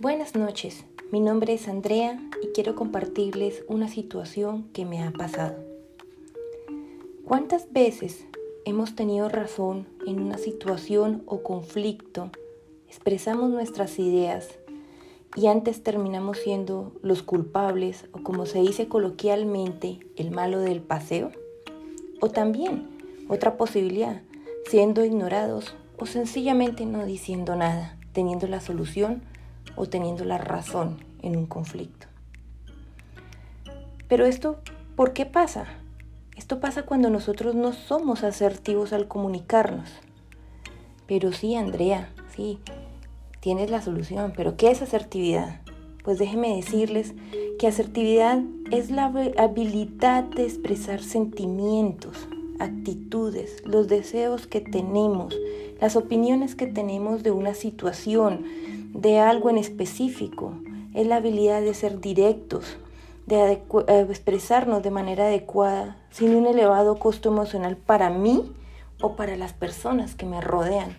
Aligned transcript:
Buenas 0.00 0.36
noches, 0.36 0.84
mi 1.10 1.18
nombre 1.18 1.54
es 1.54 1.66
Andrea 1.66 2.20
y 2.40 2.52
quiero 2.54 2.76
compartirles 2.76 3.64
una 3.66 3.88
situación 3.88 4.68
que 4.72 4.84
me 4.84 5.02
ha 5.02 5.10
pasado. 5.10 5.56
¿Cuántas 7.24 7.72
veces 7.72 8.24
hemos 8.64 8.94
tenido 8.94 9.28
razón 9.28 9.88
en 10.06 10.20
una 10.20 10.38
situación 10.38 11.24
o 11.26 11.42
conflicto, 11.42 12.30
expresamos 12.86 13.50
nuestras 13.50 13.98
ideas 13.98 14.46
y 15.34 15.48
antes 15.48 15.82
terminamos 15.82 16.38
siendo 16.38 16.92
los 17.02 17.24
culpables 17.24 18.06
o 18.12 18.22
como 18.22 18.46
se 18.46 18.60
dice 18.60 18.86
coloquialmente, 18.86 19.98
el 20.14 20.30
malo 20.30 20.60
del 20.60 20.80
paseo? 20.80 21.32
O 22.20 22.30
también, 22.30 22.88
otra 23.28 23.56
posibilidad, 23.56 24.22
siendo 24.70 25.04
ignorados 25.04 25.74
o 25.98 26.06
sencillamente 26.06 26.86
no 26.86 27.04
diciendo 27.04 27.56
nada, 27.56 27.98
teniendo 28.12 28.46
la 28.46 28.60
solución 28.60 29.24
o 29.78 29.86
teniendo 29.86 30.24
la 30.24 30.38
razón 30.38 30.98
en 31.22 31.36
un 31.36 31.46
conflicto. 31.46 32.06
Pero 34.08 34.26
esto, 34.26 34.58
¿por 34.96 35.12
qué 35.12 35.24
pasa? 35.24 35.66
Esto 36.36 36.60
pasa 36.60 36.82
cuando 36.82 37.10
nosotros 37.10 37.54
no 37.54 37.72
somos 37.72 38.24
asertivos 38.24 38.92
al 38.92 39.08
comunicarnos. 39.08 39.90
Pero 41.06 41.32
sí, 41.32 41.54
Andrea, 41.54 42.10
sí, 42.34 42.58
tienes 43.40 43.70
la 43.70 43.82
solución, 43.82 44.32
pero 44.36 44.56
¿qué 44.56 44.70
es 44.70 44.82
asertividad? 44.82 45.60
Pues 46.04 46.18
déjeme 46.18 46.56
decirles 46.56 47.14
que 47.58 47.66
asertividad 47.66 48.42
es 48.70 48.90
la 48.90 49.12
habilidad 49.36 50.24
de 50.24 50.44
expresar 50.44 51.02
sentimientos, 51.02 52.28
actitudes, 52.58 53.62
los 53.64 53.88
deseos 53.88 54.46
que 54.46 54.60
tenemos, 54.60 55.36
las 55.80 55.96
opiniones 55.96 56.54
que 56.54 56.66
tenemos 56.66 57.22
de 57.22 57.30
una 57.30 57.54
situación, 57.54 58.44
de 58.92 59.18
algo 59.18 59.50
en 59.50 59.58
específico. 59.58 60.54
Es 60.94 61.06
la 61.06 61.16
habilidad 61.16 61.60
de 61.60 61.74
ser 61.74 62.00
directos, 62.00 62.78
de 63.26 63.52
eh, 63.52 64.06
expresarnos 64.08 64.82
de 64.82 64.90
manera 64.90 65.26
adecuada, 65.26 65.96
sin 66.10 66.34
un 66.34 66.46
elevado 66.46 66.98
costo 66.98 67.28
emocional 67.28 67.76
para 67.76 68.10
mí 68.10 68.52
o 69.00 69.14
para 69.14 69.36
las 69.36 69.52
personas 69.52 70.14
que 70.14 70.26
me 70.26 70.40
rodean. 70.40 70.96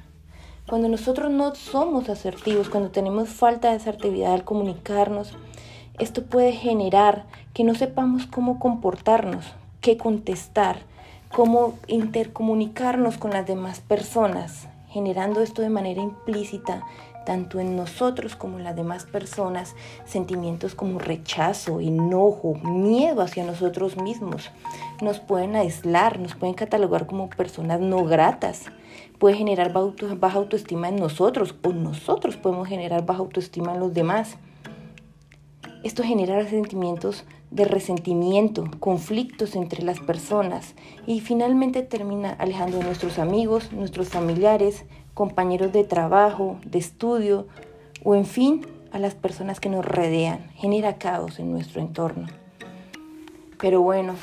Cuando 0.69 0.87
nosotros 0.87 1.31
no 1.31 1.55
somos 1.55 2.09
asertivos, 2.09 2.69
cuando 2.69 2.91
tenemos 2.91 3.29
falta 3.29 3.69
de 3.69 3.77
asertividad 3.77 4.33
al 4.33 4.43
comunicarnos, 4.43 5.35
esto 5.97 6.23
puede 6.23 6.51
generar 6.51 7.25
que 7.53 7.63
no 7.63 7.73
sepamos 7.73 8.27
cómo 8.27 8.59
comportarnos, 8.59 9.45
qué 9.81 9.97
contestar, 9.97 10.77
cómo 11.31 11.73
intercomunicarnos 11.87 13.17
con 13.17 13.31
las 13.31 13.47
demás 13.47 13.81
personas, 13.81 14.67
generando 14.89 15.41
esto 15.41 15.61
de 15.61 15.69
manera 15.69 16.01
implícita 16.01 16.83
tanto 17.29 17.59
en 17.59 17.75
nosotros 17.75 18.35
como 18.35 18.57
en 18.57 18.63
las 18.63 18.75
demás 18.75 19.05
personas, 19.05 19.75
sentimientos 20.03 20.73
como 20.73 20.97
rechazo, 20.97 21.79
enojo, 21.79 22.55
miedo 22.55 23.21
hacia 23.21 23.43
nosotros 23.43 23.97
mismos. 23.97 24.49
Nos 25.01 25.19
pueden 25.19 25.55
aislar, 25.55 26.19
nos 26.19 26.33
pueden 26.33 26.55
catalogar 26.55 27.05
como 27.05 27.29
personas 27.29 27.81
no 27.81 28.03
gratas. 28.03 28.65
Puede 29.19 29.35
generar 29.35 29.71
baja 29.73 30.37
autoestima 30.37 30.89
en 30.89 30.95
nosotros 30.95 31.53
o 31.61 31.71
nosotros 31.71 32.35
podemos 32.35 32.67
generar 32.67 33.05
baja 33.05 33.19
autoestima 33.19 33.75
en 33.75 33.79
los 33.81 33.93
demás. 33.93 34.37
Esto 35.83 36.01
genera 36.01 36.43
sentimientos 36.47 37.25
de 37.51 37.65
resentimiento, 37.65 38.65
conflictos 38.79 39.55
entre 39.55 39.83
las 39.83 39.99
personas 39.99 40.75
y 41.07 41.19
finalmente 41.21 41.81
termina 41.81 42.31
alejando 42.31 42.79
a 42.79 42.83
nuestros 42.83 43.17
amigos, 43.17 43.71
nuestros 43.71 44.09
familiares, 44.09 44.85
compañeros 45.13 45.73
de 45.73 45.83
trabajo, 45.83 46.57
de 46.65 46.79
estudio 46.79 47.47
o 48.03 48.15
en 48.15 48.25
fin 48.25 48.65
a 48.91 48.99
las 48.99 49.15
personas 49.15 49.59
que 49.59 49.69
nos 49.69 49.85
rodean. 49.85 50.49
Genera 50.55 50.97
caos 50.97 51.39
en 51.39 51.51
nuestro 51.51 51.81
entorno. 51.81 52.27
Pero 53.59 53.81
bueno, 53.81 54.15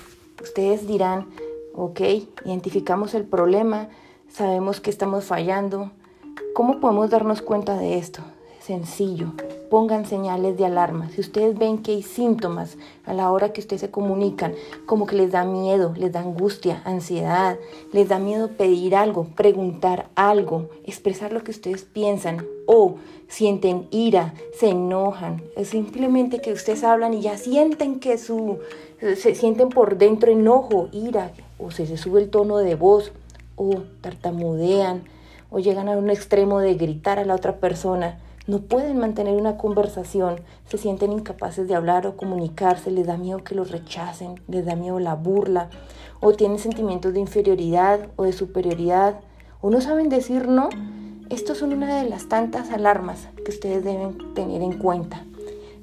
ustedes 0.42 0.86
dirán, 0.86 1.28
ok, 1.74 2.00
identificamos 2.44 3.14
el 3.14 3.24
problema, 3.24 3.88
sabemos 4.28 4.80
que 4.80 4.90
estamos 4.90 5.24
fallando. 5.24 5.90
¿Cómo 6.54 6.80
podemos 6.80 7.10
darnos 7.10 7.42
cuenta 7.42 7.76
de 7.76 7.98
esto? 7.98 8.22
Sencillo, 8.60 9.34
pongan 9.70 10.06
señales 10.06 10.56
de 10.56 10.64
alarma. 10.66 11.10
Si 11.10 11.20
ustedes 11.20 11.58
ven 11.58 11.78
que 11.78 11.92
hay 11.92 12.02
síntomas 12.02 12.76
a 13.04 13.14
la 13.14 13.30
hora 13.30 13.52
que 13.52 13.60
ustedes 13.60 13.80
se 13.80 13.90
comunican, 13.90 14.54
como 14.86 15.06
que 15.06 15.16
les 15.16 15.32
da 15.32 15.44
miedo, 15.44 15.94
les 15.96 16.12
da 16.12 16.20
angustia, 16.20 16.82
ansiedad, 16.84 17.58
les 17.92 18.08
da 18.08 18.18
miedo 18.18 18.48
pedir 18.48 18.96
algo, 18.96 19.26
preguntar 19.36 20.08
algo, 20.14 20.70
expresar 20.84 21.32
lo 21.32 21.42
que 21.42 21.50
ustedes 21.50 21.84
piensan 21.84 22.44
o 22.66 22.96
sienten 23.28 23.88
ira, 23.90 24.34
se 24.58 24.70
enojan, 24.70 25.42
es 25.56 25.68
simplemente 25.68 26.40
que 26.40 26.52
ustedes 26.52 26.84
hablan 26.84 27.14
y 27.14 27.22
ya 27.22 27.36
sienten 27.38 28.00
que 28.00 28.18
su 28.18 28.58
se 29.00 29.34
sienten 29.34 29.68
por 29.68 29.98
dentro 29.98 30.32
enojo, 30.32 30.88
ira 30.92 31.32
o 31.58 31.70
se, 31.70 31.96
sube 31.96 32.22
el 32.22 32.30
tono 32.30 32.58
de 32.58 32.74
voz 32.74 33.12
o 33.56 33.82
tartamudean 34.00 35.04
o 35.50 35.58
llegan 35.58 35.88
a 35.88 35.96
un 35.96 36.10
extremo 36.10 36.60
de 36.60 36.74
gritar 36.74 37.18
a 37.18 37.24
la 37.24 37.34
otra 37.34 37.56
persona 37.56 38.18
no 38.46 38.60
pueden 38.60 38.98
mantener 38.98 39.34
una 39.34 39.56
conversación, 39.56 40.40
se 40.68 40.78
sienten 40.78 41.12
incapaces 41.12 41.66
de 41.66 41.74
hablar 41.74 42.06
o 42.06 42.16
comunicarse, 42.16 42.90
les 42.90 43.06
da 43.06 43.16
miedo 43.16 43.42
que 43.42 43.54
los 43.54 43.70
rechacen, 43.70 44.40
les 44.48 44.64
da 44.64 44.76
miedo 44.76 45.00
la 45.00 45.14
burla, 45.14 45.68
o 46.20 46.32
tienen 46.32 46.58
sentimientos 46.58 47.12
de 47.12 47.20
inferioridad 47.20 48.08
o 48.16 48.24
de 48.24 48.32
superioridad, 48.32 49.20
o 49.60 49.70
no 49.70 49.80
saben 49.80 50.08
decir 50.08 50.48
no. 50.48 50.68
Estos 51.28 51.58
son 51.58 51.72
una 51.72 52.00
de 52.00 52.08
las 52.08 52.28
tantas 52.28 52.70
alarmas 52.70 53.28
que 53.44 53.50
ustedes 53.50 53.82
deben 53.82 54.34
tener 54.34 54.62
en 54.62 54.78
cuenta. 54.78 55.24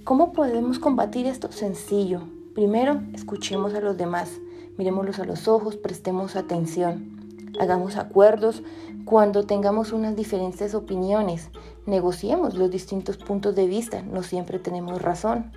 ¿Cómo 0.06 0.31
podemos 0.31 0.80
combatir 0.80 1.28
esto? 1.28 1.51
Sencillo. 1.51 2.22
Primero, 2.56 3.01
escuchemos 3.13 3.74
a 3.74 3.81
los 3.81 3.97
demás, 3.97 4.40
miremoslos 4.78 5.19
a 5.19 5.25
los 5.25 5.50
ojos, 5.50 5.75
prestemos 5.75 6.38
atención. 6.38 7.22
Hagamos 7.59 7.97
acuerdos 7.97 8.64
cuando 9.06 9.46
tengamos 9.46 9.91
unas 9.91 10.16
diferentes 10.16 10.74
opiniones. 10.74 11.50
Negociemos 11.86 12.56
los 12.56 12.72
distintos 12.72 13.18
puntos 13.18 13.56
de 13.56 13.68
vista. 13.68 14.02
No 14.02 14.24
siempre 14.24 14.59
tenemos 14.59 15.02
razón. 15.02 15.52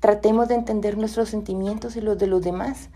Tratemos 0.00 0.48
de 0.48 0.56
entender 0.56 0.98
nuestros 0.98 1.28
sentimientos 1.28 1.96
y 1.96 2.00
los 2.00 2.18
de 2.18 2.26
los 2.26 2.42
demás. 2.42 2.90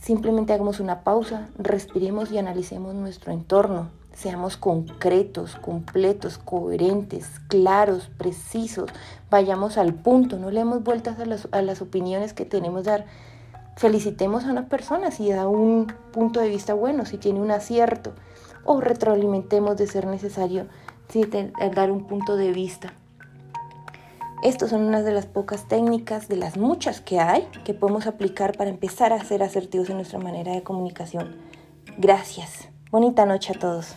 Simplemente 0.00 0.52
hagamos 0.52 0.80
una 0.80 1.02
pausa, 1.02 1.48
respiremos 1.56 2.30
y 2.30 2.38
analicemos 2.38 2.94
nuestro 2.94 3.32
entorno. 3.32 3.90
Seamos 4.12 4.56
concretos, 4.56 5.54
completos, 5.56 6.38
coherentes, 6.38 7.26
claros, 7.48 8.10
precisos. 8.18 8.90
Vayamos 9.30 9.78
al 9.78 9.94
punto, 9.94 10.38
no 10.38 10.50
le 10.50 10.60
demos 10.60 10.82
vueltas 10.82 11.20
a 11.20 11.26
las, 11.26 11.48
a 11.52 11.62
las 11.62 11.80
opiniones 11.82 12.32
que 12.32 12.44
tenemos 12.44 12.84
dar 12.84 13.06
felicitemos 13.78 14.44
a 14.44 14.50
una 14.50 14.68
persona 14.68 15.12
si 15.12 15.30
da 15.30 15.48
un 15.48 15.86
punto 16.12 16.40
de 16.40 16.48
vista 16.48 16.74
bueno, 16.74 17.06
si 17.06 17.16
tiene 17.16 17.40
un 17.40 17.52
acierto, 17.52 18.12
o 18.64 18.80
retroalimentemos 18.80 19.76
de 19.76 19.86
ser 19.86 20.06
necesario 20.06 20.66
si 21.08 21.24
dar 21.74 21.90
un 21.90 22.06
punto 22.06 22.36
de 22.36 22.52
vista. 22.52 22.92
Estas 24.42 24.70
son 24.70 24.82
unas 24.82 25.04
de 25.04 25.12
las 25.12 25.26
pocas 25.26 25.66
técnicas, 25.68 26.28
de 26.28 26.36
las 26.36 26.56
muchas 26.56 27.00
que 27.00 27.18
hay, 27.18 27.48
que 27.64 27.72
podemos 27.72 28.06
aplicar 28.06 28.56
para 28.56 28.70
empezar 28.70 29.12
a 29.12 29.24
ser 29.24 29.42
asertivos 29.42 29.90
en 29.90 29.96
nuestra 29.96 30.18
manera 30.18 30.52
de 30.52 30.62
comunicación. 30.62 31.36
Gracias. 31.96 32.68
Bonita 32.90 33.26
noche 33.26 33.52
a 33.56 33.58
todos. 33.58 33.94